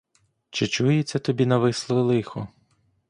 Чи 0.49 0.67
чується 0.67 1.19
тобі 1.19 1.45
нависле 1.45 2.01
лихо? 2.01 2.47